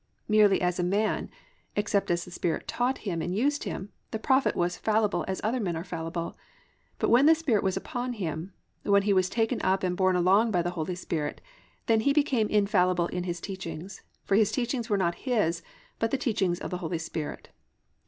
Merely 0.27 0.59
as 0.63 0.79
a 0.79 0.83
man, 0.83 1.29
except 1.75 2.09
as 2.09 2.25
the 2.25 2.29
Holy 2.31 2.33
Spirit 2.33 2.67
taught 2.67 2.97
him 3.05 3.21
and 3.21 3.35
used 3.37 3.65
him, 3.65 3.91
the 4.09 4.17
prophet 4.17 4.55
was 4.55 4.75
fallible 4.75 5.23
as 5.27 5.39
other 5.43 5.59
men 5.59 5.75
are 5.75 5.83
fallible, 5.83 6.35
but 6.97 7.11
when 7.11 7.27
the 7.27 7.35
Spirit 7.35 7.63
was 7.63 7.77
upon 7.77 8.13
him, 8.13 8.51
when 8.81 9.03
he 9.03 9.13
was 9.13 9.29
taken 9.29 9.61
up 9.61 9.83
and 9.83 9.95
borne 9.95 10.15
along 10.15 10.49
by 10.49 10.63
the 10.63 10.71
Holy 10.71 10.95
Spirit, 10.95 11.39
then 11.85 11.99
he 11.99 12.13
became 12.13 12.47
infallible 12.47 13.09
in 13.09 13.25
his 13.25 13.39
teachings; 13.39 14.01
for 14.23 14.33
his 14.35 14.51
teachings 14.51 14.89
were 14.89 14.97
not 14.97 15.13
his, 15.29 15.61
but 15.99 16.09
the 16.09 16.17
teachings 16.17 16.59
of 16.59 16.71
the 16.71 16.77
Holy 16.79 16.97
Spirit. 16.97 17.49